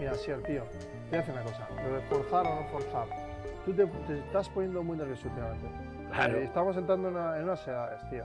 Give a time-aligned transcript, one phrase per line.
[0.00, 0.78] Mira, sí, el tío, te
[1.10, 1.68] voy a decir una cosa.
[1.86, 3.06] Lo de forzar o no forzar.
[3.64, 5.68] Tú te, te estás poniendo muy nervioso últimamente.
[6.10, 6.38] Claro.
[6.38, 8.24] Eh, estamos entrando en, una- en unas edades, tío.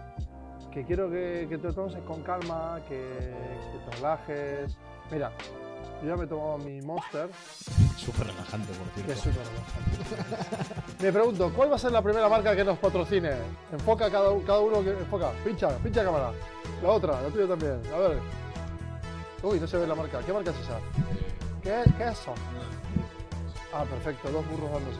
[0.71, 4.77] Que quiero que, que te tomes con calma, que, que te relajes.
[5.11, 5.31] Mira,
[6.01, 7.29] yo ya me he tomado mi Monster,
[7.97, 9.41] Súper relajante, por que es cierto.
[9.41, 11.03] súper relajante.
[11.03, 13.31] me pregunto, ¿cuál va a ser la primera marca que nos patrocine?
[13.71, 15.31] Enfoca cada, cada uno que enfoca.
[15.43, 16.31] Pincha, pincha cámara.
[16.81, 17.81] La otra, la tuya también.
[17.93, 18.19] A ver.
[19.43, 20.19] Uy, no se ve la marca.
[20.25, 20.79] ¿Qué marca es esa?
[21.65, 22.35] ¿Qué, qué es eso?
[23.73, 24.99] Ah, perfecto, dos burros dándose.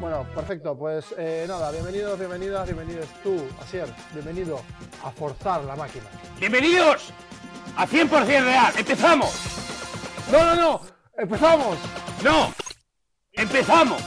[0.00, 4.60] Bueno, perfecto, pues eh, nada, bienvenidos, bienvenidas, bienvenidos tú, Asier, bienvenido
[5.04, 6.06] a forzar la máquina.
[6.40, 7.12] ¡Bienvenidos
[7.76, 8.72] a 100% Real!
[8.76, 9.32] ¡Empezamos!
[10.32, 10.80] ¡No, no, no!
[11.16, 11.78] ¡Empezamos!
[12.24, 12.52] ¡No!
[13.30, 14.02] ¡Empezamos!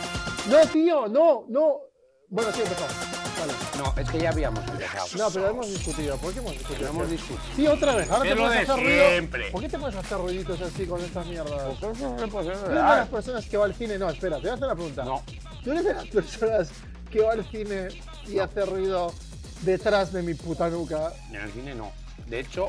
[0.50, 1.08] ¡No, tío!
[1.08, 1.80] ¡No, no!
[2.28, 3.29] Bueno, sí, empezamos.
[3.40, 3.54] Vale.
[3.78, 5.08] No, es que ya habíamos empezado.
[5.18, 6.18] No, pero hemos discutido.
[6.18, 6.90] ¿Por qué hemos discutido?
[6.90, 7.56] hemos discutido.
[7.56, 8.10] Sí, otra vez.
[8.12, 9.10] Ahora te lo pones a de hacer ruido.
[9.10, 9.52] siempre.
[9.52, 11.78] ¿Por qué te pones a hacer ruiditos así con estas mierdas?
[11.80, 13.98] Pues eso no puede ser ¿Tú eres de las personas que va al cine?
[13.98, 15.04] No, espera, te voy a hacer una pregunta.
[15.06, 15.24] No.
[15.64, 16.72] ¿Tú eres de las personas
[17.12, 17.88] que va al cine
[18.28, 19.14] y hace ruido
[19.62, 21.14] detrás de mi puta nuca?
[21.30, 21.92] En el cine no.
[22.28, 22.68] De hecho,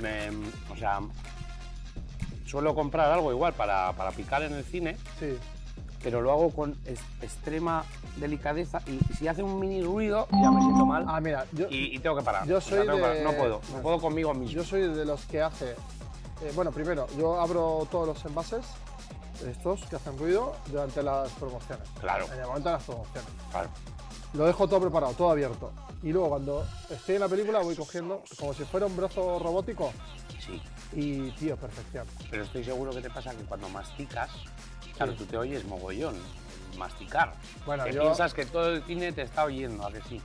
[0.00, 0.30] me-
[0.72, 1.00] o sea,
[2.46, 5.36] suelo comprar algo igual para, para picar en el cine, Sí.
[6.02, 7.84] Pero lo hago con es- extrema
[8.16, 11.94] delicadeza y si hace un mini ruido ya me siento mal Ah, mira, yo, y,
[11.96, 12.46] y tengo que parar.
[12.46, 13.16] yo O sea, soy tengo que parar.
[13.18, 14.54] de- No puedo, no puedo conmigo mismo.
[14.54, 15.72] yo soy de los que hace.
[16.42, 18.64] eh, bueno, primero, yo abro todos los envases,
[19.46, 21.86] estos que hacen ruido, durante las promociones.
[22.00, 23.30] Claro, En el momento de las promociones.
[23.50, 23.68] claro.
[24.34, 25.72] Lo dejo todo preparado, todo abierto.
[26.02, 29.92] Y luego, cuando estoy en la película, voy cogiendo como si fuera un brazo robótico.
[30.38, 30.60] Sí,
[30.92, 32.06] Y, tío, perfección.
[32.30, 34.30] pero estoy seguro que te pasa que cuando masticas,
[34.96, 36.16] claro, tú te oyes mogollón,
[36.78, 37.34] masticar.
[37.64, 40.20] Bueno, que yo- piensas que todo el cine te está oyendo, ¿a que sí?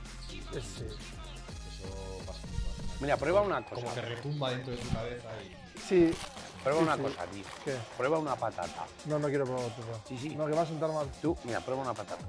[0.54, 0.84] Es- sí.
[0.86, 2.96] Eso pasa mucho.
[3.00, 3.74] Mira, prueba una cosa.
[3.82, 5.78] Como que retumba dentro de su cabeza y.
[5.80, 6.14] Sí,
[6.62, 7.02] Prueba Sí, una sí.
[7.02, 7.44] cosa, tío.
[7.64, 7.76] ¿qué?
[7.96, 8.86] Prueba una patata.
[9.06, 9.82] No, no quiero probar otro.
[10.06, 10.36] Sí, sí.
[10.36, 11.08] No, que va a sentar mal.
[11.20, 12.24] Tú, mira, prueba una patata.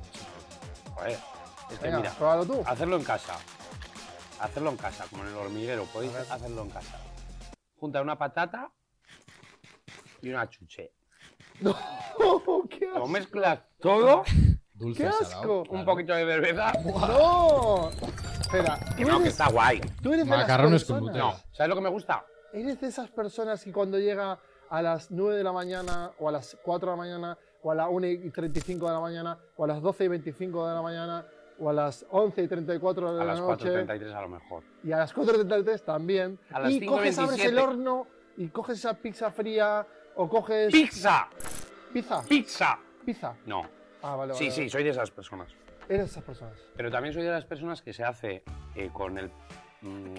[0.95, 1.11] Joder,
[1.69, 2.63] es que Venga, mira, pruébalo tú.
[2.65, 3.35] hacerlo en casa.
[4.39, 5.85] Hacerlo en casa, como en el hormiguero.
[5.85, 6.99] Podéis hacerlo en casa.
[7.79, 8.71] Junta una patata
[10.23, 10.91] y una chuche.
[11.63, 11.75] No,
[12.69, 13.07] qué Lo asco.
[13.07, 14.23] mezclas todo,
[14.75, 15.63] Dulce ¡Qué salado, asco!
[15.63, 15.79] claro.
[15.79, 16.71] un poquito de cerveza.
[16.83, 17.89] No.
[18.41, 19.81] Espera, Que no, que eres, está guay.
[20.01, 21.05] tú eres de las Macarrones con.
[21.05, 22.25] No, ¿sabes lo que me gusta?
[22.53, 24.37] ¿Eres de esas personas que cuando llega
[24.69, 27.75] a las 9 de la mañana o a las 4 de la mañana o a
[27.75, 30.81] las 1 y 35 de la mañana o a las 12 y 25 de la
[30.81, 31.25] mañana
[31.59, 34.63] o a las 11 y 34 de A la las noche 4.33 a lo mejor.
[34.83, 37.63] y a las 4.33 también A las y coges, abres el 5:27.
[37.63, 38.07] horno
[38.37, 39.85] y coges esa pizza fría
[40.15, 41.27] o coges ¡Pizza!
[41.93, 42.77] pizza, ¡Pizza!
[43.05, 43.33] pizza.
[43.45, 43.63] No.
[44.01, 45.49] Ah, vale, Sí, vale, sí, soy de esas personas.
[45.87, 46.57] Eres de esas personas.
[46.75, 48.43] Pero también soy de las personas que se hace
[48.75, 49.29] eh, con el
[49.81, 50.15] mm,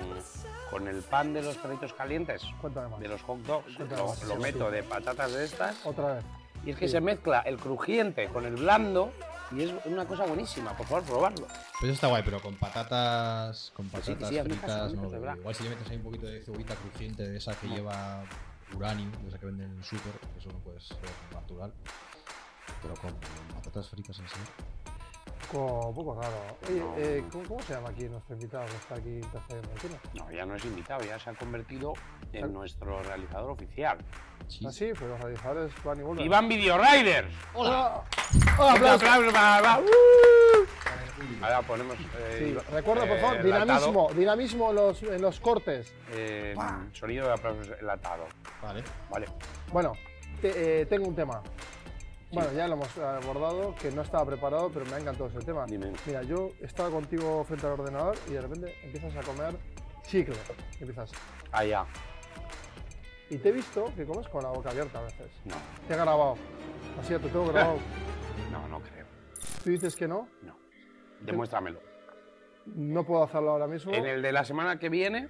[0.70, 3.00] con el pan de los perritos calientes, Cuéntame más.
[3.00, 4.74] de los hot dogs, Cuéntame lo, más, lo sí, meto sí.
[4.76, 6.24] de patatas de estas Otra vez.
[6.64, 6.92] y es que Sí.
[6.92, 9.12] se mezcla el crujiente con el blando
[9.52, 11.46] y es una cosa buenísima, por favor, probarlo.
[11.46, 15.10] Pues eso está guay, pero con patatas, con sí, patatas sí, fritas, no.
[15.10, 15.36] de verdad.
[15.36, 18.22] Igual si le metes ahí un poquito de cebollita crujiente de esa que lleva
[18.76, 20.96] uranio, de esa que venden en el súper, eso no puede ser
[21.32, 21.72] natural.
[22.82, 23.12] Pero con
[23.54, 24.34] patatas fritas así.
[24.84, 24.93] Co-
[25.52, 26.34] Un poco raro.
[26.68, 27.24] Oye, No, eh.
[27.30, 30.18] ¿cómo, cómo se llama aquí nuestro invitado que está aquí en?
[30.18, 31.92] No, ya no es invitado, ya se ha convertido
[32.32, 33.98] en nuestro realizador oficial.
[34.48, 34.64] Sí.
[34.66, 36.26] Ah, sí, pues los realizadores van y vuelven.
[36.26, 37.28] Iván Video Riders.
[37.54, 38.02] ¡Hola!
[38.58, 39.84] ¡Hola, aplauso para Iván.
[41.42, 45.40] Ahora ponemos eh, Sí, recuerda, por eh, favor, enlatado, dinamismo, dinamismo en los, en los
[45.40, 45.94] cortes.
[46.12, 46.54] eh,
[46.92, 48.24] sonido de aplausos enlatado.
[48.62, 48.82] Vale.
[49.10, 49.26] Vale.
[49.72, 49.92] Bueno,
[50.40, 51.40] te- eh, tengo un tema.
[52.34, 55.66] Bueno, ya lo hemos abordado, que no estaba preparado, pero me ha encantado ese tema.
[55.66, 55.92] Dime.
[56.06, 59.56] Mira, yo estaba contigo frente al ordenador y de repente empiezas a comer
[60.02, 60.34] chicle.
[60.80, 61.12] Empiezas.
[61.52, 61.86] Allá.
[63.30, 65.30] Y te he visto que comes con la boca abierta a veces.
[65.44, 65.54] No,
[65.86, 66.36] Te he grabado.
[67.00, 67.78] Así te tengo grabado.
[68.52, 69.06] no, no creo.
[69.62, 70.28] Tú dices que no.
[70.42, 70.56] No.
[71.22, 71.80] Demuéstramelo.
[72.66, 73.92] No puedo hacerlo ahora mismo.
[73.92, 75.28] En el de la semana que viene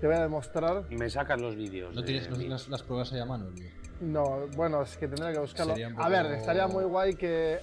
[0.00, 0.84] Te voy a demostrar.
[0.90, 1.94] me sacas los vídeos.
[1.94, 3.72] ¿No de tienes, las, las pruebas ahí a mano, Luis?
[4.00, 5.74] No, bueno, es que tendría que buscarlo.
[5.74, 7.58] Un A ver, poco- estaría muy guay que,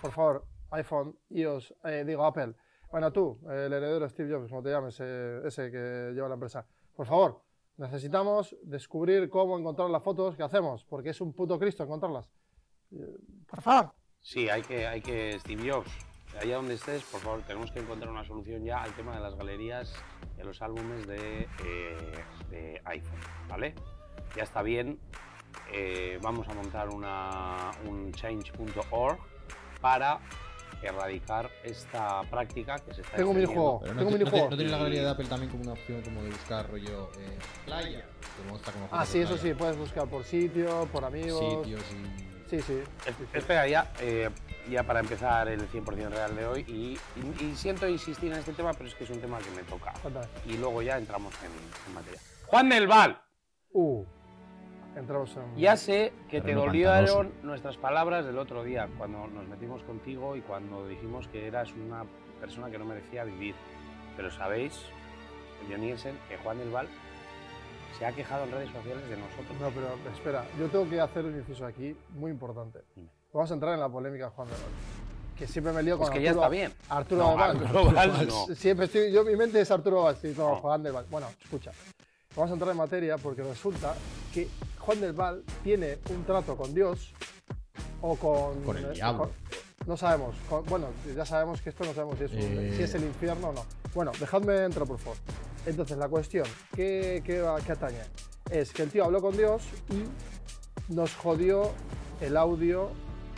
[0.00, 2.54] por favor, iPhone, iOS, eh, digo Apple.
[2.90, 6.66] Bueno, tú, el heredero Steve Jobs, como te llames, eh, ese que lleva la empresa.
[6.94, 7.42] Por favor,
[7.76, 12.30] necesitamos descubrir cómo encontrar las fotos que hacemos, porque es un puto Cristo encontrarlas.
[12.92, 13.16] Eh,
[13.46, 13.92] Por favor.
[14.20, 15.90] Sí, hay que, hay que, Steve Jobs,
[16.40, 19.34] allá donde estés, por favor, tenemos que encontrar una solución ya al tema de las
[19.34, 19.92] galerías
[20.38, 23.74] y a los álbumes de, eh, de iPhone, ¿vale?
[24.36, 24.98] Ya está bien,
[25.72, 29.18] eh, vamos a montar una, un change.org
[29.80, 30.18] para
[30.82, 33.80] erradicar esta práctica que se está Tengo un minijuego.
[33.80, 36.22] No, Tengo un no, no tiene la galería de Apple también como una opción como
[36.22, 38.04] de buscar rollo eh, playa.
[38.48, 41.38] Muestra como Ah, sí, eso sí, playa, puedes buscar por sitio, por amigos.
[41.64, 42.50] Sitios y.
[42.50, 42.82] Sí, sí.
[43.06, 44.28] Es- Espera, ya, eh,
[44.68, 48.52] ya para empezar el 100% real de hoy, y, y- y siento insistir en este
[48.52, 49.94] tema, pero es que es un tema que me toca.
[50.46, 51.50] Y luego ya entramos en,
[51.88, 52.20] en materia.
[52.46, 53.20] Juan del Val,
[53.72, 54.04] Uh.
[54.96, 55.56] Entramos en.
[55.56, 56.94] ya sé que te dolieron
[57.26, 57.30] pantanoso.
[57.46, 62.04] nuestras palabras del otro día, cuando nos metimos contigo y cuando dijimos que eras una
[62.40, 63.54] persona que no merecía vivir.
[64.16, 64.80] Pero sabéis,
[65.68, 66.86] John Nielsen, que Juan del Val
[67.98, 69.60] se ha quejado en redes sociales de nosotros.
[69.60, 72.80] No, pero espera, yo tengo que hacer un inciso aquí muy importante.
[73.32, 74.62] Vamos a entrar en la polémica, Juan de Val.
[75.36, 76.72] Que siempre me lío con Es que ya Arturo- está bien.
[76.88, 77.56] Arturo No, Val.
[77.56, 78.54] Arturo Val no.
[78.54, 80.56] Siempre estoy, yo mi mente es Arturo Val, sí, no, No.
[80.56, 81.06] Juan del Val.
[81.10, 81.72] Bueno, escucha.
[82.36, 83.94] Vamos a entrar en materia porque resulta
[84.32, 84.48] que
[84.84, 87.12] Juan del Val tiene un trato con Dios
[88.02, 88.62] o con.
[88.62, 89.22] Con el eh, diablo.
[89.24, 89.32] con-
[89.86, 90.34] no sabemos.
[90.48, 92.72] con- bueno, ya sabemos que esto no sabemos si es, un- Eh.
[92.76, 93.64] si es el infierno o no.
[93.94, 95.18] Bueno, dejadme entrar, por favor.
[95.66, 96.44] Entonces, la cuestión
[96.74, 98.00] que, que, que atañe
[98.50, 101.70] es que el tío habló con Dios y nos jodió
[102.20, 102.90] el audio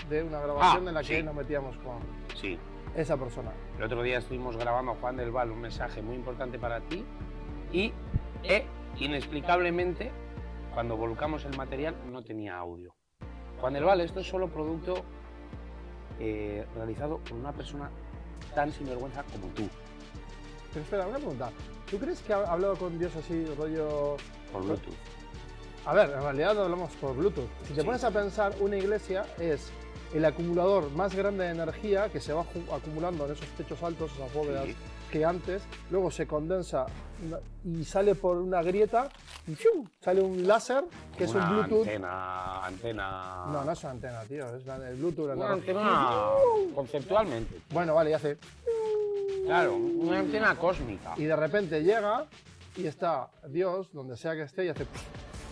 [0.08, 1.22] de una grabación Ah, en la que sí.
[1.22, 1.98] nos metíamos con
[2.40, 2.58] Sí.
[2.96, 3.52] esa persona.
[3.78, 7.04] El otro día estuvimos grabando Juan del Val un mensaje muy importante para ti
[7.72, 7.92] y
[8.44, 8.64] e,
[8.98, 10.10] inexplicablemente
[10.76, 12.94] cuando volcamos el material no tenía audio.
[13.62, 14.96] Juan del Val, esto es solo producto
[16.20, 17.90] eh, realizado por una persona
[18.54, 19.62] tan sinvergüenza como tú,
[20.70, 21.50] Pero espera, una pregunta.
[21.90, 24.18] ¿Tú crees que ha hablado con Dios así, rollo...
[24.52, 24.92] por Bluetooth.
[25.86, 27.48] A ver, en realidad hablamos por Bluetooth.
[27.64, 27.86] Si te Sí.
[27.86, 29.72] pones a pensar, una iglesia es
[30.16, 34.32] el acumulador más grande de energía que se va acumulando en esos techos altos, esas
[34.32, 34.76] bóvedas Sí.
[35.12, 36.86] gigantes, luego se condensa
[37.64, 39.08] y sale por una grieta
[39.46, 39.86] y ¡fiu!
[40.00, 40.84] sale un láser
[41.16, 41.80] que es un Bluetooth.
[41.86, 43.44] Antena, antena.
[43.52, 45.30] No, no es una antena, tío, es la del Bluetooth.
[45.36, 46.00] Una antena
[46.74, 47.60] conceptualmente.
[47.70, 48.36] Bueno, vale, y hace.
[49.44, 51.14] Claro, una antena cósmica.
[51.16, 52.26] Y de repente llega
[52.76, 54.86] y está Dios, donde sea que esté, y hace.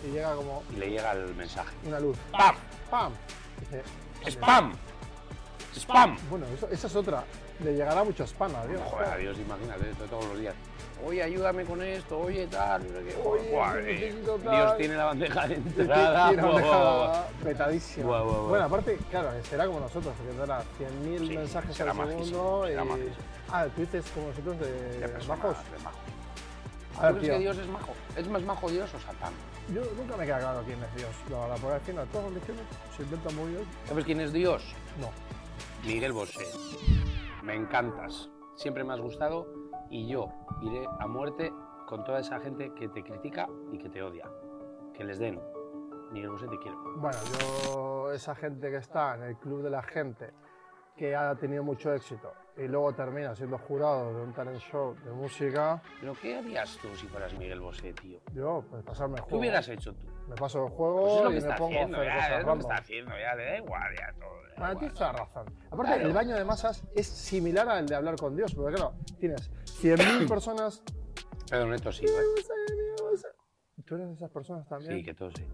[0.07, 1.73] Y llega como Y le llega el mensaje.
[1.87, 2.17] una luz.
[2.31, 2.55] ¡Pam!
[2.91, 3.13] ¡Pam!
[3.61, 3.81] Dice,
[4.27, 4.73] ¡Spam!
[5.75, 6.17] ¡Spam!
[6.29, 7.23] Bueno, eso- esa es otra.
[7.63, 8.81] Le llegará mucho spam a Dios.
[8.85, 10.53] Joder, adiós, imagínate esto todos los días.
[11.05, 12.81] Oye, ayúdame con esto, oye, tal.
[13.23, 13.51] Oye,
[14.09, 14.55] eh, tal.
[14.55, 16.31] Dios tiene la bandeja de entrada.
[16.31, 18.21] bandeja petadísima.
[18.23, 22.65] Bueno, aparte, claro, será como nosotros, que tendrá 100.000 Sí, mensajes será al segundo.
[22.67, 23.13] será y-.
[23.51, 25.57] Ah, tú dices como nosotros de, De personas, bajos.
[25.71, 25.97] de majo.
[26.97, 27.93] A ¿Tú ver, crees tío, que Dios es majo?
[28.15, 29.33] ¿Es más majo Dios o Satán?
[29.73, 31.11] yo nunca me queda claro quién es Dios.
[31.29, 32.63] La verdad, porque al final todas las religiones
[32.95, 33.63] se inventan muy bien.
[33.85, 34.75] ¿Sabes quién es Dios?
[34.99, 35.09] No.
[35.87, 36.45] Miguel Bosé.
[37.43, 38.29] Me encantas.
[38.55, 39.47] Siempre me has gustado
[39.89, 40.29] y yo
[40.61, 41.51] iré a muerte
[41.87, 44.29] con toda esa gente que te critica y que te odia.
[44.93, 45.39] Que les den.
[46.11, 46.77] Miguel Bosé, te quiero.
[46.97, 47.17] Bueno,
[47.67, 50.31] yo, esa gente que está en el club de la gente,
[50.95, 55.11] que ha tenido mucho éxito y luego termina siendo jurado de un talent show de
[55.11, 58.19] música, ¿Pero qué harías tú si fueras Miguel Bosé, tío?
[58.33, 59.39] yo, pues pasarme el ¿Qué juego.
[59.39, 60.07] hubieras hecho tú?
[60.29, 62.15] Me paso el Pues juego es lo que y me pongo haciendo, a hacer ya,
[62.15, 64.29] cosas es lo que está haciendo, ya, le da igual, ya todo.
[64.29, 64.77] Bueno, igual.
[64.79, 65.45] tienes toda razón.
[65.71, 66.07] Aparte, Claro.
[66.07, 70.27] el baño de masas es similar al de hablar con Dios, porque claro, tienes 100.000
[70.29, 70.81] personas.
[71.49, 72.11] Pero neto sí, ¿eh?
[73.85, 74.93] ¿Tú eres de esas personas también?
[74.97, 75.45] Sí, que todo sí.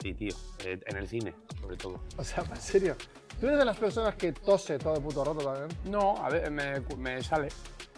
[0.00, 0.34] Sí, tío.
[0.64, 2.00] Eh, en el cine, sobre todo.
[2.16, 2.96] O sea, en serio.
[3.40, 5.68] ¿Tú eres de las personas que tose todo el puto rato también?
[5.86, 7.48] No, a ver, me, me sale.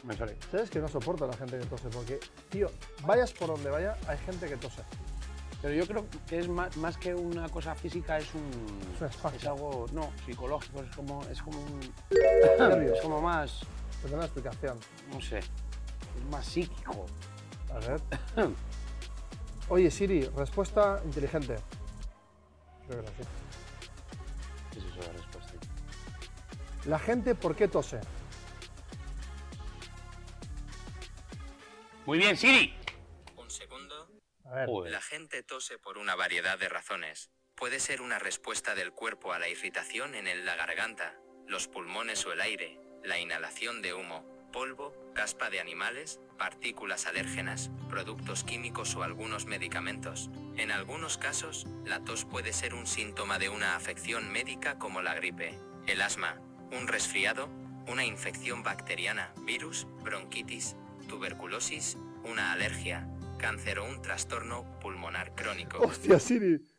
[0.04, 0.36] Me sale.
[0.52, 1.88] ¿Sabes que no soporto a la gente que tose?
[1.88, 2.70] Porque, tío,
[3.04, 4.82] vayas por donde vaya, hay gente que tose.
[5.60, 8.50] Pero yo creo que es más, más que una cosa física, es un.
[8.94, 9.38] Es un espacio.
[9.38, 9.86] Es algo.
[9.92, 11.22] No, psicológico, es como.
[11.24, 11.80] Es como un.
[12.94, 13.60] Es como más.
[14.02, 14.78] Doy una explicación.
[15.12, 15.38] No sé.
[15.38, 17.06] Es más psíquico.
[17.74, 18.00] A ver.
[19.68, 21.56] Oye, Siri, respuesta inteligente.
[22.86, 23.28] Creo que era así.
[24.72, 25.52] ¿Qué es eso de respuesta?
[26.86, 28.00] La gente, ¿por qué tose?
[32.06, 32.74] Muy bien, Siri.
[33.36, 34.08] Un segundo.
[34.44, 34.68] A ver.
[34.90, 37.30] La gente tose por una variedad de razones.
[37.54, 41.14] Puede ser una respuesta del cuerpo a la irritación en el- la garganta,
[41.46, 47.70] los pulmones o el aire, la inhalación de humo, polvo, caspa de animales, partículas alérgenas,
[47.88, 50.30] productos químicos o algunos medicamentos.
[50.56, 55.14] En algunos casos, la tos puede ser un síntoma de una afección médica como la
[55.14, 56.40] gripe, el asma,
[56.70, 57.48] un resfriado,
[57.88, 60.76] una infección bacteriana, virus, bronquitis,
[61.08, 65.78] tuberculosis, una alergia, cáncer o un trastorno pulmonar crónico.
[65.78, 66.71] Hostia, Siri.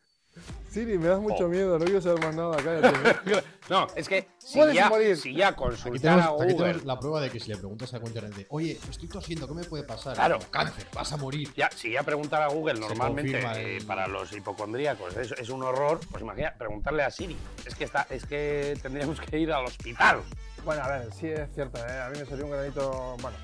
[0.74, 1.48] Siri, me das mucho Oh.
[1.48, 3.44] miedo, no quiero saber más nada, cállate.
[3.70, 5.16] No, es que si Puedes ya, morir.
[5.16, 7.56] si ya Aquí consultar tenemos, a aquí Google, tenemos la prueba de que si le
[7.56, 10.14] preguntas a de, oye, estoy tosiendo, ¿qué me puede pasar?
[10.16, 10.38] Claro.
[10.38, 11.48] Como, Cáncer, vas a morir.
[11.56, 15.62] ya, si ya preguntar a Google normalmente eh, el- para los hipocondríacos es, es un
[15.62, 17.36] horror, pues imagina preguntarle a Siri.
[17.64, 20.20] Es que está, es que tendríamos que ir al hospital.
[20.64, 22.00] Bueno, a ver, sí es cierto, ¿eh?
[22.02, 23.36] a mí me salió un granito, bueno,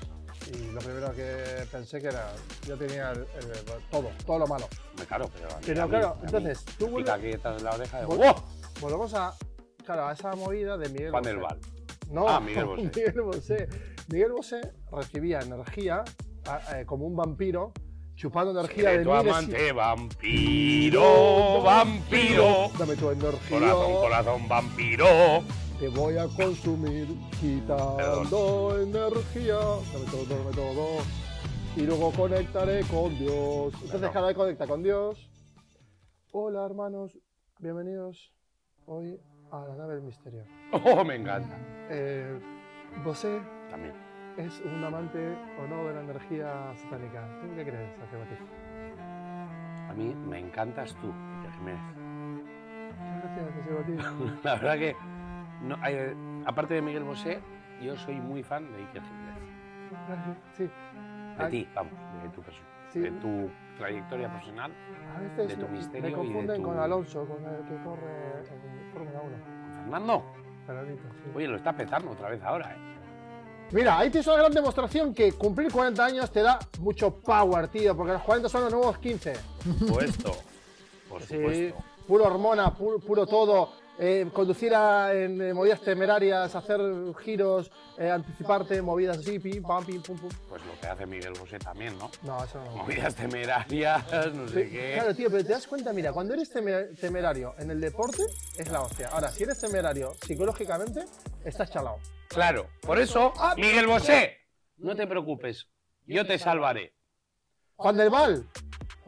[0.53, 2.33] y lo primero que pensé que era,
[2.67, 4.67] yo tenía el- el- todo, todo lo malo.
[5.07, 5.47] Claro, pero.
[5.49, 7.71] a mí- Pero a mí- claro, a entonces, tú vuelves- pica aquí detrás de la
[7.71, 8.05] oreja de.
[8.07, 8.43] Vol- ¡Oh!
[8.81, 9.33] Volvemos a,
[9.85, 11.33] claro, a esa movida de Miguel Juan Bosé.
[11.33, 11.59] del Val.
[12.09, 12.81] No, Ah, Miguel Bosé.
[12.95, 13.69] Miguel Bosé.
[14.09, 16.03] Miguel Bosé recibía energía
[16.75, 17.71] eh, como un vampiro,
[18.15, 22.71] chupando energía Seré de tu y- amante, vampiro, vampiro.
[22.77, 25.05] Dame tu energía, Corazón, corazón, vampiro.
[25.81, 27.07] Te voy a consumir
[27.39, 29.55] quitando energía.
[29.55, 30.87] Dame todo, dame todo.
[31.75, 33.73] Y luego conectaré con Dios.
[33.81, 35.27] Entonces cada vez conecta con Dios.
[36.33, 37.17] Hola hermanos,
[37.57, 38.31] bienvenidos
[38.85, 39.19] hoy
[39.51, 40.43] a la nave del misterio.
[40.71, 41.57] Oh, me encanta.
[41.89, 42.39] Eh,
[43.03, 43.95] Bosé También.
[44.37, 47.27] es un amante o no de la energía satánica.
[47.41, 48.39] ¿Tú qué crees, Ángel Batiz?
[49.89, 51.11] A mí me encantas tú,
[51.57, 51.81] Jiménez.
[53.01, 54.43] Muchas gracias.
[54.43, 54.95] La verdad que,
[55.61, 55.75] no,
[56.45, 57.39] aparte de Miguel Bosé,
[57.81, 59.37] yo soy muy fan de Iker Jiménez.
[60.07, 60.63] Gracias, sí.
[60.63, 60.71] De
[61.43, 62.67] Ah, ti, vamos, de tu persona.
[62.91, 62.99] Sí.
[62.99, 64.71] De tu trayectoria profesional.
[65.15, 67.61] A veces de tu me- misterio me y de confunden tu- con Alonso, con el
[67.65, 69.35] que corre en Fórmula 1.
[69.83, 70.23] Fernando,
[70.65, 71.31] Fernandito, sí.
[71.35, 72.77] oye, lo está petando otra vez ahora, ¿eh?
[73.71, 77.95] Mira, ahí tienes una gran demostración que cumplir 40 años te da mucho power, tío,
[77.95, 79.33] porque los 40 son los nuevos 15.
[79.89, 80.31] Puesto.
[81.09, 81.83] Por Sí, supuesto.
[82.05, 83.71] puro hormona, puro, puro todo.
[84.03, 86.81] Eh, conducir a- en eh, movidas temerarias, hacer
[87.23, 90.29] giros, eh, anticiparte, movidas así, pim, pam, pim, pum, pum.
[90.49, 92.09] Pues lo que hace Miguel Bosé también, ¿no?
[92.23, 92.71] No, eso no.
[92.77, 94.93] Movidas temerarias, no sé Sí, qué.
[94.95, 98.23] Claro, tío, pero te das cuenta, mira, cuando eres temer- temerario en el deporte,
[98.57, 99.09] es la hostia.
[99.09, 101.05] Ahora, si eres temerario psicológicamente,
[101.45, 101.97] estás chalado.
[102.27, 104.35] Claro, por eso, Miguel Bosé,
[104.77, 105.67] no te preocupes,
[106.07, 106.95] yo te salvaré.
[107.75, 108.47] Juan del Val,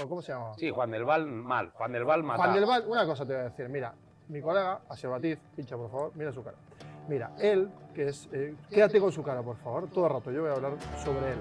[0.03, 0.53] ¿o cómo se llama?
[0.55, 2.43] Sí, Juan del Val mal, Juan del Val mata.
[2.43, 3.95] Juan del Val, una cosa te voy a decir, mira,
[4.29, 6.57] mi colega, Asier Batiz, pincha por favor, mira su cara.
[7.07, 10.41] Mira, él, que es, eh, quédate con su cara, por favor, todo el rato, yo
[10.41, 11.37] voy a hablar sobre él.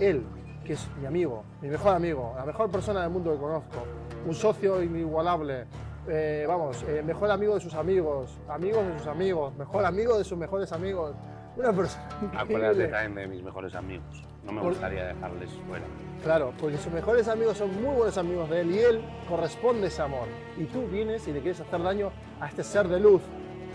[0.00, 0.26] Él,
[0.64, 3.84] que es mi amigo, mi mejor amigo, la mejor persona del mundo que conozco,
[4.26, 5.66] un socio inigualable,
[6.08, 10.24] eh, vamos, eh, mejor amigo de sus amigos, amigos de sus amigos, mejor amigo de
[10.24, 11.14] sus mejores amigos,
[11.56, 12.88] una persona Acuérdate increíble.
[12.88, 14.24] también de mis mejores amigos.
[14.46, 15.84] No me Por- gustaría dejarles fuera.
[16.22, 20.02] Claro, porque sus mejores amigos son muy buenos amigos de él y él corresponde ese
[20.02, 20.26] amor.
[20.56, 22.10] Y tú vienes y le quieres hacer daño
[22.40, 23.22] a este ser de luz,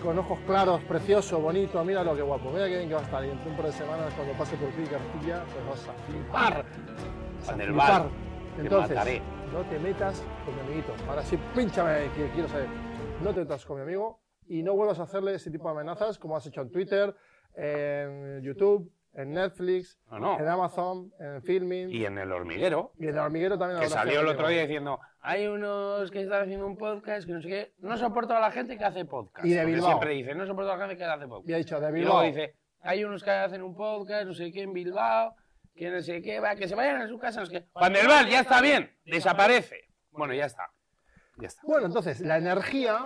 [0.04, 3.04] con ojos claros, precioso, bonito, mira lo que guapo, mira qué bien que va a
[3.04, 3.24] estar.
[3.24, 6.66] Y en un par de semanas, cuando pase por ti, cartilla, pues vas a flipar.
[7.40, 7.76] Vas a flipar.
[7.76, 8.10] Val,
[8.56, 9.22] te Entonces, mataré.
[9.54, 10.94] no te metas con mi amiguito.
[11.08, 12.68] Ahora sí, pínchame, que quiero saber.
[13.24, 16.18] No te metas con mi amigo y no vuelvas a hacerle ese tipo de amenazas
[16.18, 17.16] como has hecho en Twitter,
[17.56, 20.40] en YouTube, en Netflix, No, no.
[20.40, 21.90] en Amazon, en Filming.
[21.90, 25.48] Y en el hormiguero, Y el hormiguero también que salió el otro día diciendo, hay
[25.48, 28.78] unos que están haciendo un podcast que no sé qué, no soporto a la gente
[28.78, 29.46] que hace podcast.
[29.46, 29.88] Y de Bilbao.
[29.88, 31.50] siempre dice, no soporto a la gente que hace podcast.
[31.50, 32.22] Y ha dicho, de Y Bilbao.
[32.22, 35.36] luego dice, hay unos que hacen un podcast, no sé qué, en Bilbao,
[35.76, 37.66] que no sé qué, va, que se vayan a su casa, no sé qué.
[37.74, 39.90] Juan del Val, ya está bien, desaparece.
[40.12, 40.70] Bueno, ya está.
[41.38, 41.62] Ya está.
[41.66, 43.06] Bueno, entonces, la energía.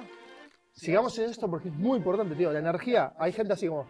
[0.71, 2.51] Sigamos en esto porque es muy importante, tío.
[2.51, 3.87] La energía, hay gente así como.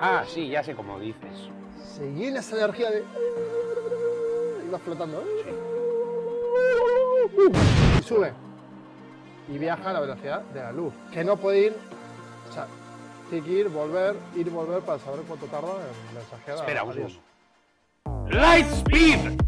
[0.00, 1.48] Ah, sí, ya sé cómo dices.
[1.96, 3.04] Se llena esa energía de.
[4.66, 5.24] Y va flotando.
[7.98, 8.32] Y sube.
[9.48, 10.94] Y viaja a la velocidad de la luz.
[11.12, 11.76] Que no puede ir.
[12.48, 12.66] O sea,
[13.28, 16.92] tiene que ir, volver, ir y volver para saber cuánto tarda en mensajear Espera, a
[16.92, 17.20] segundo.
[18.30, 19.38] Lightspeed.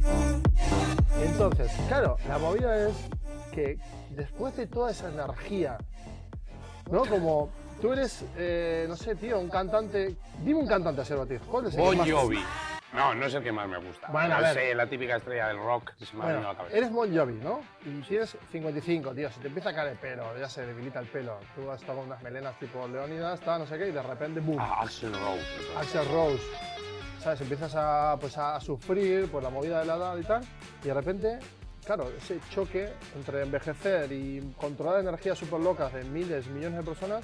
[1.22, 2.94] Entonces, claro, la movida es
[3.52, 3.78] que
[4.10, 5.78] después de toda esa energía,
[6.90, 7.04] ¿no?
[7.04, 10.16] Como tú eres, eh, no sé, tío, un cantante.
[10.44, 11.40] Dime un cantante, Ser Batiz.
[11.50, 12.44] ¿Cuál es el que Bon más- Jovi.
[12.92, 14.08] No, no es el que más me gusta.
[14.10, 14.54] Bueno, a No ver.
[14.54, 16.76] sé, la típica estrella del rock que se me ha venido a Bueno, la cabeza.
[16.76, 17.60] eres Bon Jovi, ¿no?
[17.86, 19.30] Y tienes 55, tío.
[19.30, 21.38] Se te empieza a caer el pelo, ya se debilita el pelo.
[21.54, 24.40] Tú has estado con unas melenas tipo Leónidas, tal, no sé qué, y de repente,
[24.40, 24.58] ¡boom!
[24.60, 25.46] Ah, Axel Rose.
[25.78, 26.42] Axel Rose.
[27.20, 27.40] ¿Sabes?
[27.42, 30.42] Empiezas a, pues, a sufrir por la movida de la edad y tal.
[30.82, 31.38] Y de repente,
[31.84, 37.22] claro, ese choque entre envejecer y controlar energías súper locas de miles, millones de personas,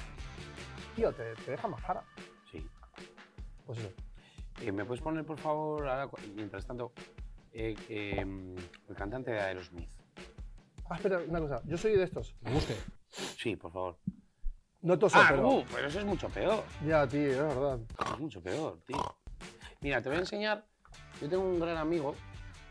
[0.97, 2.03] tío, te, te deja más cara.
[2.51, 2.67] Sí.
[3.67, 3.91] Pues eso.
[4.63, 6.93] Eh, ¿Me puedes poner, por favor, ahora, mientras tanto,
[7.53, 8.21] eh, eh,
[8.89, 9.89] el cantante de Aerosmith?
[10.89, 11.61] Ah, espera, una cosa.
[11.67, 12.35] Yo soy de estos.
[12.41, 12.75] Me busque.
[13.37, 13.99] Sí, por favor.
[14.83, 15.49] No toso, Ah, pero.
[15.49, 16.63] uh, pero eso es mucho peor.
[16.87, 17.79] Ya, tío, es verdad.
[18.15, 19.17] Es mucho peor, tío.
[19.81, 20.65] Mira, te voy a enseñar.
[21.21, 22.15] Yo tengo un gran amigo,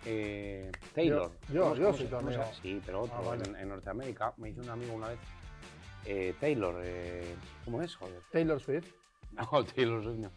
[0.05, 1.31] eh, Taylor.
[1.49, 2.43] Yo- yo- ¿Cómo- yo soy tu amigo.
[2.61, 3.15] Sí, pero otro.
[3.17, 3.43] Ah, vale.
[3.49, 5.19] en, en Norteamérica me hizo un amigo una vez.
[6.05, 7.95] Eh, Taylor, eh, ¿cómo es?
[7.95, 8.19] Joder.
[8.31, 8.87] Taylor Swift.
[9.31, 10.31] No, Taylor Swift no.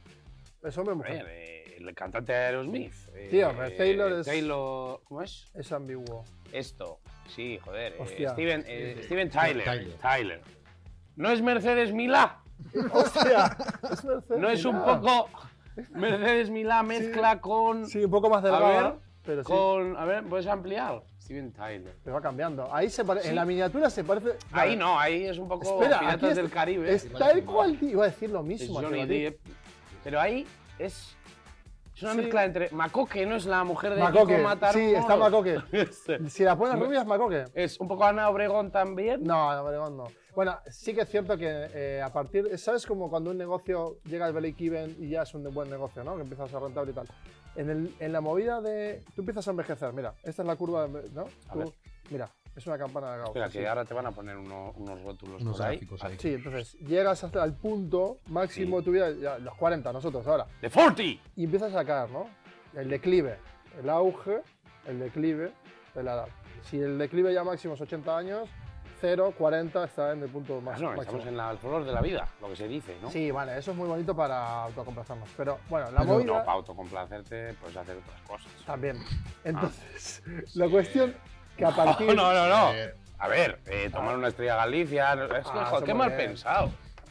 [0.68, 1.26] Es hombre A mujer.
[1.28, 2.92] eh, el cantante de Aerosmith.
[3.14, 5.48] eh, Sí, hombre, Taylor es- Taylor, ¿cómo es?
[5.54, 6.24] Es ambiguo.
[6.52, 6.98] Esto.
[7.28, 7.92] Sí, joder.
[7.92, 8.30] eh, Hostia.
[8.30, 9.64] Steven, eh, Steven Tyler.
[9.64, 9.92] Tyler.
[9.98, 10.40] Tyler.
[11.14, 12.40] ¿No es Mercedes Milá?
[12.92, 13.56] ¡Hostia!
[13.92, 15.00] Es Mercedes ¿No es un Milá.
[15.00, 15.30] poco
[15.92, 17.86] Mercedes Milá mezcla con...
[17.86, 18.82] Sí, un poco más delgada.
[18.90, 18.94] ver,
[19.24, 19.46] pero sí.
[19.48, 19.96] con...
[19.96, 21.02] A ver, ¿puedes ampliar?
[21.28, 21.94] Steven Tyler.
[22.02, 22.74] Pero va cambiando.
[22.74, 23.28] Ahí se pare- Sí.
[23.28, 24.30] En la miniatura se parece.
[24.50, 26.94] Ahí no, ahí es un poco Espera, Piratas aquí es- del Caribe.
[26.94, 27.90] Es tal cual, tío.
[27.90, 28.80] Iba a decir lo Es mismo.
[28.80, 29.04] Johnny.
[29.06, 29.38] Depp.
[30.02, 30.46] Pero ahí
[30.78, 31.14] es...
[31.98, 32.18] Es una Sí.
[32.18, 33.34] mezcla entre Macoque, ¿no?
[33.34, 34.36] Es la mujer de Macoque.
[34.36, 34.74] Kiko Matamoros.
[34.80, 35.56] Sí, está Macoque.
[36.30, 37.46] Si la pones rubia es Macoque.
[37.54, 39.24] Es un poco Ana Obregón también.
[39.24, 40.04] No, no, Obregón no.
[40.36, 42.56] Bueno, sí que es cierto que eh, a partir.
[42.56, 46.14] ¿Sabes como cuando un negocio llega al break-even y ya es un buen negocio, ¿no?
[46.14, 47.08] Que empieza a rentable y tal.
[47.56, 49.02] En, el- en la movida de.
[49.16, 50.14] Tú empiezas a envejecer, mira.
[50.22, 51.24] Esta es la curva, de- ¿no?
[51.52, 51.72] Tú-
[52.10, 53.28] mira, es una campana de Gauss.
[53.28, 55.80] Espera, que ahora te van a poner uno- unos rótulos Unos por ahí.
[56.02, 56.16] ahí.
[56.18, 58.80] Sí, entonces llegas hasta el punto máximo Sí.
[58.80, 60.46] de tu vida, ya, los 40, nosotros ahora.
[60.60, 61.02] ¡De 40!
[61.36, 62.28] y empiezas a caer, ¿no?
[62.74, 63.38] El declive,
[63.80, 64.42] el auge,
[64.86, 65.52] el declive
[65.94, 66.28] de la edad.
[66.62, 68.48] Si el declive ya máximo es 80 años,
[69.00, 71.02] 0, 40 está en el punto más, Bueno, máximo.
[71.02, 73.08] estamos en la, el flor de la vida, lo que se dice, ¿no?
[73.10, 75.28] Sí, vale, eso es muy bonito para autocomplazarnos.
[75.36, 78.50] Pero bueno, la Pero- movida No, para autocomplacerte puedes hacer otras cosas.
[78.66, 78.96] también.
[79.44, 80.22] Entonces,
[80.56, 81.14] la cuestión
[81.58, 82.06] que a partir...
[82.16, 82.72] No, no, no.
[82.72, 85.12] Eh, A ver, eh, tomar una estrella Galicia.
[85.14, 86.28] Es que, Ah, joder, qué mal bien.
[86.30, 86.70] pensado.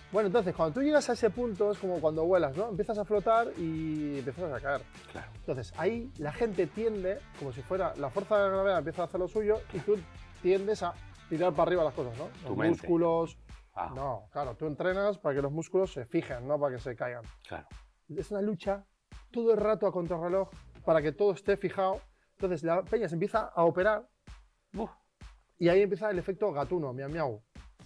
[0.09, 2.69] Bueno, entonces, cuando tú llegas a ese punto es como cuando vuelas, ¿no?
[2.69, 4.81] Empiezas a flotar y empiezas a caer.
[5.11, 5.27] Claro.
[5.35, 9.05] Entonces, ahí la gente tiende, como si fuera la fuerza de la gravedad empieza a
[9.05, 9.97] hacer lo suyo y tú
[10.41, 10.93] tiendes a
[11.27, 12.27] tirar para arriba las cosas, ¿no?
[12.41, 12.69] Tu Los mente.
[12.69, 13.37] músculos.
[13.75, 16.95] Ah, No, claro, tú entrenas para que los músculos se fijen, no para que se
[16.95, 17.23] caigan.
[17.45, 17.67] claro.
[18.15, 18.85] Es una lucha
[19.29, 20.49] todo el rato a contrarreloj
[20.85, 21.99] para que todo esté fijado.
[22.37, 24.07] Entonces, la peña se empieza a operar
[24.75, 24.89] Uf.
[25.59, 27.41] y ahí empieza el efecto gatuno, miau miau.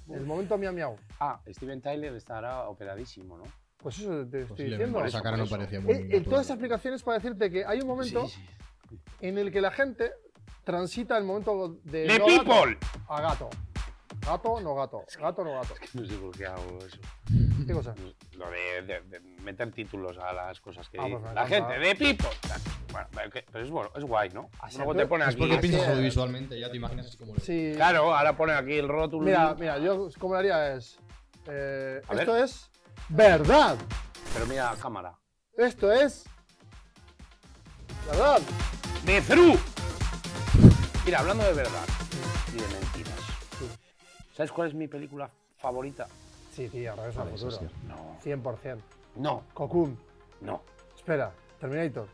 [0.10, 0.96] El momento miau miau.
[1.20, 3.44] Ah, Steven Tyler estará operadísimo, ¿no?
[3.78, 5.04] Pues eso te estoy diciendo.
[5.06, 6.24] esa cara no parecía muy Eh, eh, natural.
[6.26, 8.46] toda esta explicación es para decirte que hay un momento Sí,
[8.90, 9.00] sí.
[9.22, 10.12] en el que la gente
[10.64, 12.76] transita el momento de ¡Le no people!
[12.76, 13.50] gato a gato.
[14.26, 15.04] Gato, no gato.
[15.20, 15.74] Gato, no gato.
[15.94, 16.98] No sé por qué hago eso.
[17.66, 17.94] ¿Qué cosa?
[18.34, 21.80] Lo de, de- de meter títulos a las cosas que Ah, pues la gente.
[21.80, 22.30] ¡De people!
[22.92, 24.50] Bueno, pero, que- es, bueno, es guay, ¿no?
[24.60, 25.38] Así Luego es, te pone Es aquí.
[25.40, 25.90] porque Así piensas es.
[25.90, 27.34] audiovisualmente, ya te imaginas así como...
[27.38, 27.72] Sí.
[27.76, 29.26] Claro, ahora pone aquí el rótulo.
[29.26, 30.98] Mira, mira, yo como lo haría es.
[31.48, 32.70] eh, esto es
[33.10, 33.76] verdad.
[34.34, 35.14] Pero mira, cámara.
[35.58, 36.26] Esto es.
[38.10, 38.40] Verdad.
[39.06, 39.58] ¡De True!
[41.06, 41.84] Mira, hablando de verdad
[42.50, 43.20] y de mentiras.
[44.42, 46.08] ¿Sabes cuál es mi película favorita?
[46.52, 47.70] Sí, tío, regreso al eso futuro.
[47.88, 48.18] No.
[48.26, 48.80] 100%.
[49.18, 49.96] No, Cocoon.
[50.42, 50.64] no.
[50.98, 51.32] Espera.
[51.60, 52.08] Terminator.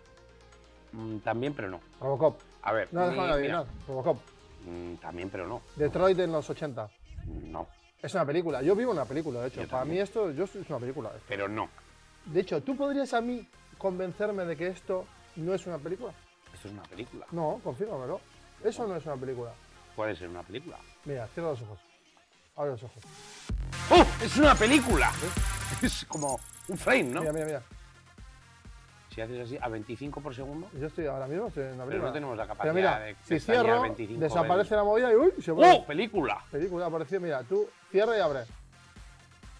[0.91, 1.79] Mm, también, pero no.
[2.01, 2.37] Robocop.
[2.63, 2.89] A ver.
[2.91, 3.65] No, déjame adivinar.
[3.87, 4.17] Robocop.
[4.65, 5.61] mm, también, pero no.
[5.77, 6.89] Detroit en los 80.
[7.45, 7.65] No,
[8.01, 8.61] Es una película.
[8.61, 9.61] Yo vivo una película, de hecho.
[9.61, 9.99] Yo Para también.
[9.99, 11.11] mí esto yo, es una película.
[11.29, 11.69] pero no.
[12.25, 15.05] De hecho, ¿tú podrías a mí convencerme de que esto
[15.37, 16.11] no es una película?
[16.53, 17.25] Esto es una película.
[17.31, 18.19] No, confírmamelo.
[18.65, 19.53] Eso no es una película.
[19.95, 20.77] Puede ser una película.
[21.05, 21.79] Mira, cierra los ojos.
[22.57, 23.03] Abre los ojos.
[23.91, 24.05] ¡Oh!
[24.23, 25.11] ¡Es una película!
[25.81, 27.19] Es como un frame, ¿no?
[27.21, 27.61] Mira, mira, mira.
[29.13, 32.03] Si haces así a 25 por segundo, Yo estoy ahora mismo estoy en una pero
[32.03, 34.77] no tenemos la capacidad mira, de si cierro, 25 desaparece veces.
[34.77, 35.73] la movida y uy, se vuelve.
[35.75, 35.85] ¡Oh!
[35.85, 36.43] ¡Película!
[36.51, 37.21] Película ha aparecido.
[37.21, 38.41] Mira, tú cierra y abre.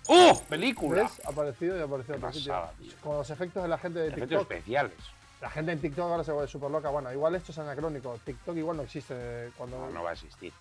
[0.08, 0.40] ¡Oh!
[0.48, 1.04] ¡Película!
[1.04, 1.22] ¿Ves?
[1.26, 2.92] Ha aparecido y ha aparecido Qué pasada, tío.
[3.04, 4.52] Con los efectos de la gente de Efectos TikTok.
[4.52, 4.94] especiales.
[5.42, 6.90] La gente en TikTok ahora se vuelve súper loca.
[6.90, 8.20] Bueno, igual esto es anacrónico.
[8.26, 9.78] TikTok igual no existe cuando.
[9.78, 10.54] No, no va a existir.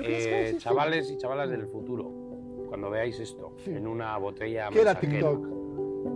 [0.00, 0.62] ¿Tú crees que va a Eh, existir?
[0.62, 2.10] chavales y chavalas del futuro,
[2.68, 3.70] cuando veáis esto Sí.
[3.74, 5.46] en una botella ¿Qué era TikTok?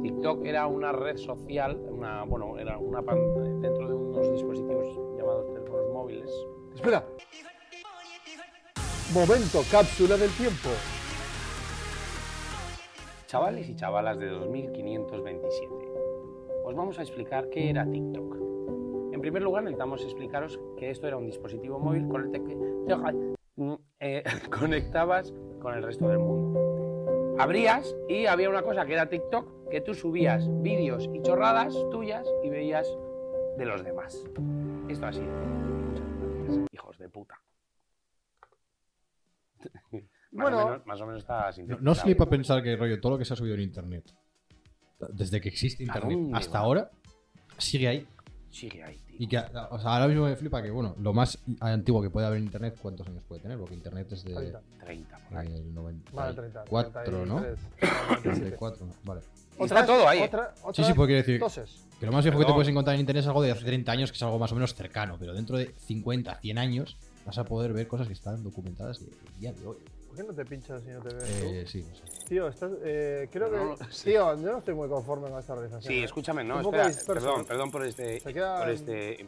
[0.03, 4.87] TikTok era una red social, una, bueno, era una dentro de unos dispositivos
[5.19, 6.31] llamados teléfonos móviles.
[6.75, 7.05] Espera.
[9.13, 10.71] Momento, cápsula del tiempo.
[13.27, 15.75] Chavales y chavalas de 2527,
[16.65, 18.37] os vamos a explicar qué era TikTok.
[19.13, 22.57] En primer lugar, necesitamos explicaros que esto era un dispositivo móvil con el que
[24.01, 27.37] eh, conectabas con el resto del mundo.
[27.39, 32.27] Abrías y había una cosa que era TikTok, que tú subías vídeos y chorradas tuyas
[32.45, 32.87] y veías
[33.59, 34.25] de los demás.
[34.89, 35.27] Esto ha sido.
[35.27, 36.05] Muchas
[36.47, 37.41] gracias, hijos de puta.
[40.33, 40.63] Más, Bueno.
[40.63, 41.95] o menos, más o menos está No, sintetizado.
[41.95, 44.05] flipa pensar que rollo, todo lo que se ha subido en internet,
[45.11, 46.91] desde que existe ¿A internet hasta ahora,
[47.57, 48.09] sigue ahí.
[48.55, 49.17] Sigue ahí, tío.
[49.19, 52.27] Y que o sea, ahora mismo me flipa que, bueno, lo más antiguo que puede
[52.27, 53.59] haber en internet, ¿cuántos años puede tener?
[53.59, 54.61] Porque internet es de 30.
[54.85, 55.55] 30 por ahí.
[55.55, 55.65] el
[56.13, 56.65] Más de 30.
[56.71, 57.41] 94, ¿no?
[57.41, 58.41] 33, 97.
[58.41, 59.21] 34, vale.
[59.59, 60.21] Y está todo ahí.
[60.23, 61.85] Otra, otra Sí, sí, puede decir Toses.
[62.01, 63.93] que lo más viejo que te puedes encontrar en internet es algo de hace 30
[63.93, 67.39] años, que es algo más o menos cercano, pero dentro de 50, 100 años vas
[67.39, 69.77] a poder ver cosas que están documentadas de- del día de hoy.
[70.15, 71.71] ¿Por qué no te pinchas si no te ves Eh, tú?
[71.71, 72.05] sí, no sé.
[72.29, 73.57] Tío, estás, eh, creo que...
[73.57, 74.11] No, sí.
[74.11, 75.93] Tío, yo no estoy muy conforme con esta organización.
[75.93, 76.05] Sí, ¿eh?
[76.05, 76.89] escúchame, no, Un poco espera.
[76.89, 77.47] disperso, Perdón, ¿no?
[77.49, 78.21] perdón por este.
[78.21, 79.27] Queda Por este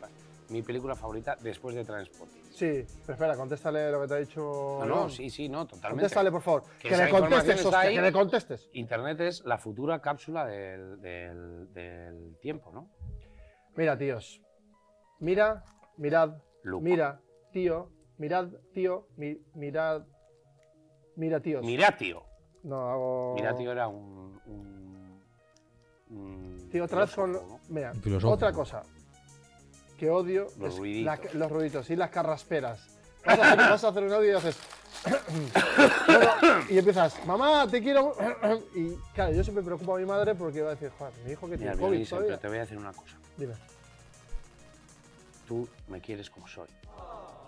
[0.49, 2.41] mi película favorita después de Transporting.
[2.53, 4.79] Sí, pero espera, contéstale lo que te ha dicho...
[4.81, 6.03] No, no, sí, sí, no, totalmente.
[6.03, 6.63] Contéstale, por favor.
[6.81, 7.95] Que Que, le contestes, hostia, ahí.
[7.97, 8.69] que le contestes.
[8.75, 12.89] Internet es la futura cápsula del, del, del tiempo, ¿no?
[13.75, 14.41] Mira, tíos.
[15.19, 15.65] Mira,
[15.97, 16.85] mirad, Luke.
[16.85, 17.21] mira,
[17.53, 20.05] tío, mirad, tío, mi- mirad,
[21.17, 21.65] mira, tíos.
[21.65, 22.23] Mira, tío.
[22.63, 23.35] No, hago...
[23.37, 24.41] Mira, tío, era un.
[24.47, 25.21] un,
[26.11, 27.39] un Tío, otra vez con...
[27.69, 28.33] Mira, filósofo.
[28.35, 28.83] otra cosa
[29.99, 31.35] que odio Los es ruiditos.
[31.35, 32.87] la- los ruiditos y las carrasperas.
[33.25, 34.59] Vas a, hacer, vas a hacer un audio y haces...
[36.07, 38.15] Bueno, y empiezas, mamá, te quiero...
[38.75, 41.43] y claro, yo siempre preocupo a mi madre porque va a decir, joder, mi hijo
[41.49, 43.17] que Mira, tiene COVID Dionisio, pero te voy a decir una cosa.
[43.37, 43.55] Dime.
[45.47, 46.69] Tú me quieres como soy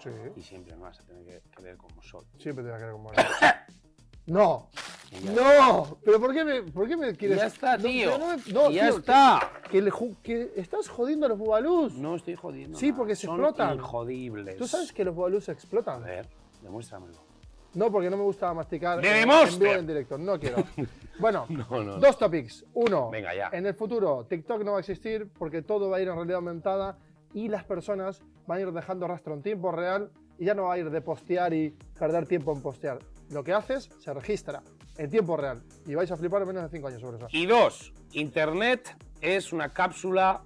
[0.03, 2.25] Sí, y siempre me vas a tener que querer como soy.
[2.39, 3.11] siempre te voy a querer como
[4.27, 4.69] No,
[5.11, 7.39] Y ya no, pero ¿por qué me, por qué me quieres?
[7.39, 8.19] Ya está, No, tío.
[8.19, 9.53] no me- no, Y ya tío, está.
[9.65, 11.95] Que, que le ju- que estás jodiendo a los bubalús.
[11.95, 12.79] No estoy jodiendo.
[12.79, 12.99] Sí, nada.
[12.99, 13.77] porque se Son explotan.
[13.79, 14.57] Injodibles.
[14.59, 16.03] Tú sabes que los bubalús A explotan.
[16.05, 16.29] ver,
[16.63, 17.27] demuéstramelo.
[17.75, 20.19] No, porque no me gusta masticar ¡De en, en vivo en directo.
[20.19, 20.63] No quiero.
[21.19, 21.97] Bueno, No, no.
[21.97, 22.65] dos topics.
[22.75, 23.49] Uno, Venga, ya.
[23.53, 26.37] en el futuro TikTok no va a existir porque todo va a ir en realidad
[26.37, 26.97] aumentada
[27.35, 30.75] y las personas van a ir dejando rastro en tiempo real y ya no va
[30.75, 32.99] a ir de postear y perder tiempo en postear.
[33.31, 34.63] Lo que haces se registra
[34.97, 37.27] en tiempo real y vais a flipar en menos de 5 años sobre eso.
[37.31, 40.41] Y dos, Internet es una cápsula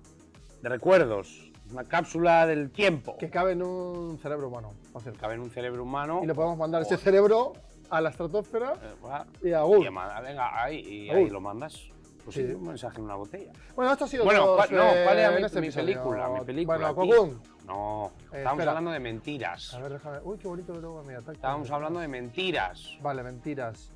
[0.62, 3.16] de recuerdos, una cápsula del tiempo.
[3.18, 5.20] Que cabe en un cerebro humano, por cierto.
[5.20, 6.20] Cabe en un cerebro humano.
[6.24, 7.52] Y le podemos mandar ese cerebro
[7.88, 9.90] a la estratosfera Eh, y a y Google.
[9.92, 11.80] manda- venga, ahí, y ahí lo mandas.
[12.24, 13.52] Pues sí, un mensaje en una botella.
[13.74, 15.70] Bueno, esto ha sido Bueno, todo, ¿cuál- no, eh, ¿cuál era en mi- este mi
[15.70, 16.28] película?
[16.28, 16.94] Mi película, Bueno.
[17.16, 17.42] Cocoon.
[17.66, 18.70] No, Eh, estábamos espera.
[18.70, 19.74] hablando de mentiras.
[19.74, 20.18] A ver, déjame.
[20.22, 21.32] Uy, qué bonito que luego me ataca.
[21.32, 22.96] Estábamos hablando de mentiras.
[23.00, 23.90] Vale, mentiras.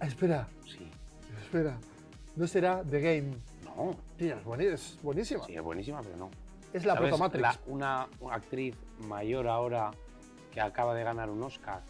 [0.00, 0.90] Espera, Sí.
[1.42, 1.76] espera.
[2.36, 3.36] No será The Game.
[3.64, 4.44] No, Tío, es,
[5.02, 5.44] buenísima.
[5.44, 6.30] sí, es buenísima, pero no.
[6.72, 7.08] Es la ¿Sabes?
[7.10, 7.42] Proto Matrix.
[7.42, 9.90] La- una, una actriz mayor ahora
[10.52, 11.82] que acaba de ganar un Oscar.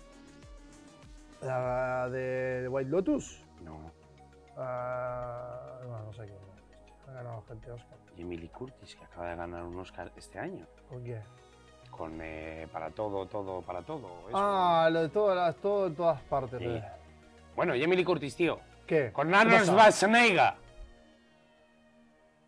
[1.42, 3.38] La de White Lotus.
[3.64, 3.90] No.
[4.60, 7.08] Ah, no, no sé quién es.
[7.08, 7.98] Ha ganado gente Oscar.
[8.16, 10.66] Y Emily Curtis, que acaba de ganar un Oscar este año.
[10.88, 11.20] ¿Con qué?
[11.90, 14.28] Con eh, Para todo, todo, para todo.
[14.28, 14.36] eso.
[14.38, 16.58] Ah, lo de todas las, todo en todas partes.
[16.58, 16.64] Sí.
[16.66, 16.84] eh.
[17.56, 18.58] Bueno, y Emily Curtis, tío.
[18.86, 19.12] ¿Qué?
[19.12, 19.64] Con ¿Qué Arnold?
[19.66, 20.54] Schwarzenegger.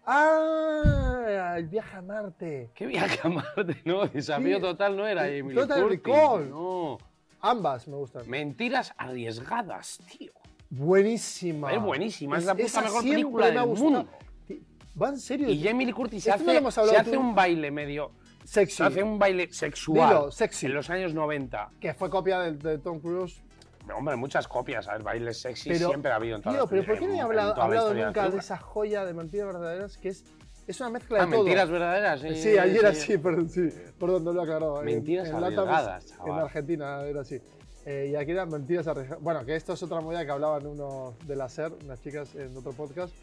[0.05, 2.70] Ah, el viaje a Marte.
[2.75, 3.81] ¿Qué viaje a Marte?
[3.85, 4.62] No, desafío Sí.
[4.62, 6.03] total no era Sí, Emily Total Curtis.
[6.05, 6.51] Recall.
[6.51, 6.98] No.
[7.40, 8.29] Ambas me gustan.
[8.29, 10.33] Mentiras arriesgadas, tío.
[10.76, 11.70] Buenísima.
[11.72, 14.06] Es buenísima, es la puta esa mejor película del mundo.
[15.00, 15.48] Va en serio.
[15.48, 17.20] Y Emily Curtis se Esto no hace, hablado se hace tú.
[17.20, 18.12] un baile medio.
[18.44, 18.76] Sexy.
[18.76, 20.08] Se hace un baile sexual.
[20.08, 20.66] Dilo, sexy.
[20.66, 21.70] En los años 90.
[21.78, 23.42] Que fue copia de, de Tom Cruise.
[23.94, 25.02] Hombre, muchas copias, ¿sabes?
[25.02, 27.14] Bailes sexy Pero, siempre ha habido en todas Tío, las pero ¿por qué en- no
[27.14, 30.24] he en hablado, hablado nunca de esa joya de mentiras verdaderas que es,
[30.68, 31.37] es una mezcla de Ah, todo?
[31.42, 32.20] mentiras verdaderas.
[32.20, 33.68] Sí, Sí, ayer era así, perdón, sí.
[33.98, 34.78] Perdón, no lo he aclarado.
[34.80, 36.44] En- Mentiras en, arriesgadas, En chaval.
[36.44, 37.40] Argentina era así.
[37.85, 39.23] Eh, y aquí eran mentiras arriesgadas.
[39.23, 42.57] Bueno, que esto es otra movida que hablaban uno de la SER, unas chicas en
[42.57, 43.14] otro podcast.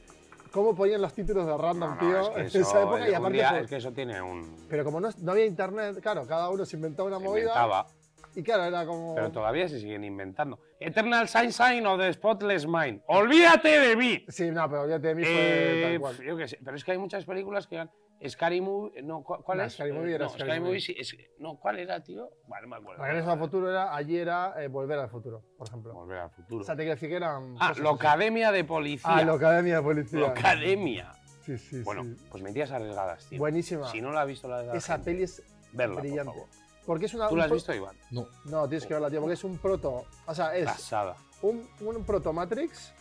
[0.52, 2.22] ¿Cómo ponían los títulos de random, No, no, tío?
[2.22, 3.34] es que en eso, esa época y un aparte.
[3.38, 4.66] día- fue- es que eso tiene un.
[4.68, 7.42] Pero como no, no había internet, claro, cada uno se inventaba una movida.
[7.44, 7.88] Inventaba,
[8.36, 9.16] Y claro, era como.
[9.16, 10.60] pero todavía se siguen inventando.
[10.80, 13.02] Eternal Sunshine o The Spotless Mind.
[13.08, 14.26] ¡Olvídate de mí!
[14.28, 16.18] Sí, no, pero olvídate de mí fue Eh, tal cual.
[16.26, 17.92] yo qué sé, pero es que hay muchas películas que eran
[18.28, 19.74] Scary Movie, no, ¿cu- ¿cuál No, es?
[19.74, 20.82] Scary Movie era no, Scary Scary Movie.
[20.82, 22.30] Sí, es- no, ¿cuál era, tío?
[22.48, 23.04] Vale, no me acuerdo.
[23.04, 25.94] Regreso al futuro era, allí era eh, volver al futuro, por ejemplo.
[25.94, 26.62] Volver al futuro.
[26.62, 27.56] O sea, te quiero decir que eran.
[27.60, 27.74] Ah.
[27.94, 29.10] Academia de Policía.
[29.10, 30.20] Ah, la Academia de Policía.
[30.20, 31.12] La Academia.
[31.46, 32.16] Sí, sí, Bueno, sí.
[32.30, 33.40] pues mentiras arriesgadas, tío.
[33.40, 33.88] Buenísima.
[33.90, 36.32] Si no la ha visto la de la Esa gente, peli es verla, por brillante.
[36.34, 36.48] favor.
[36.86, 37.30] Porque es una.
[37.30, 37.96] ¿Tú la has visto, Iván?
[38.12, 40.06] No, No, tienes que verla, tío, porque es un proto.
[40.26, 41.16] O sea, es Pasada.
[41.42, 42.92] un, un proto Matrix,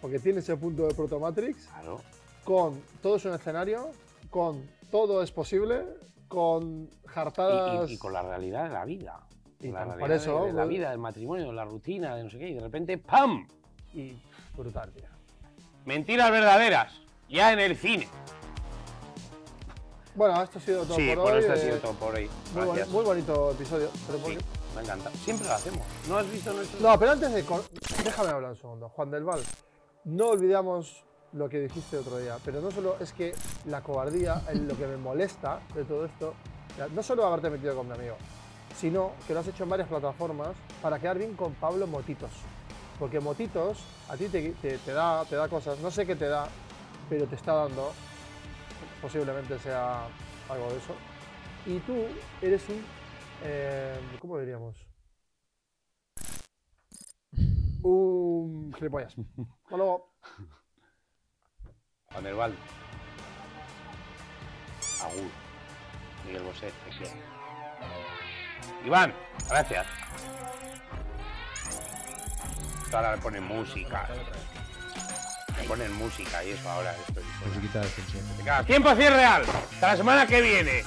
[0.00, 2.00] porque tiene ese punto de proto Matrix, Claro.
[2.44, 3.90] con todo es un escenario,
[4.34, 5.84] con todo es posible,
[6.26, 7.88] con Y, jartadas.
[7.88, 9.20] y- y con la realidad de la vida.
[9.60, 12.16] Y la realidad por eso, de, de la pues- vida, del matrimonio, de la rutina,
[12.16, 12.48] de no sé qué.
[12.48, 13.46] Y de repente, ¡pam!
[13.92, 14.16] y
[14.56, 15.04] brutal, tío.
[15.84, 17.00] Mentiras verdaderas.
[17.28, 18.08] Ya en el cine.
[20.16, 21.40] Bueno, esto ha sido todo Sí, por bueno, hoy.
[21.42, 22.28] esto ha eh, sido todo por hoy.
[22.54, 23.88] muy, muy bonito episodio.
[24.08, 24.38] Pero ¿por Sí,
[24.74, 25.10] me encanta.
[25.10, 25.82] Siempre lo hacemos.
[26.08, 26.80] ¿No has visto nuestro?
[26.80, 27.42] No, pero antes de.
[28.04, 28.88] Déjame hablar un segundo.
[28.88, 29.40] Juan del Val.
[30.04, 32.36] No olvidamos lo que dijiste otro día.
[32.44, 33.34] Pero no solo es que
[33.66, 36.34] la cobardía, es lo que me molesta de todo esto,
[36.94, 38.16] no solo haberte metido con mi amigo,
[38.76, 40.50] sino que lo has hecho en varias plataformas
[40.82, 42.30] para quedar bien con Pablo Motitos.
[42.98, 46.28] Porque Motitos a ti te, te- te da, te da cosas, no sé qué te
[46.28, 46.48] da,
[47.08, 47.92] pero te está dando,
[49.02, 50.06] posiblemente sea
[50.48, 50.94] algo de eso.
[51.66, 51.94] Y tú
[52.42, 52.82] eres un,
[53.42, 54.76] eh, ¿cómo diríamos?
[57.82, 59.14] Un gilipollas.
[59.64, 60.10] Hasta luego.
[62.14, 62.54] Juan del Val.
[65.02, 65.30] Agur.
[66.24, 67.12] Miguel Bosé, quiero.
[68.86, 69.12] Iván,
[69.48, 69.86] gracias.
[72.92, 74.08] Ahora le ponen música.
[75.58, 76.92] Le ponen música y eso ahora.
[76.92, 77.46] Esto, esto.
[77.48, 78.36] Musiquita de tensión.
[78.38, 79.42] Venga, tiempo cierre real.
[79.42, 80.84] Hasta la semana que viene.